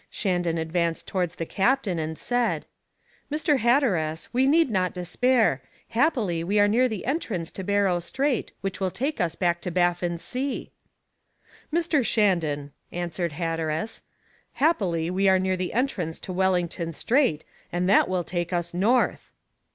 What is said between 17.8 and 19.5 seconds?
that will take us north!"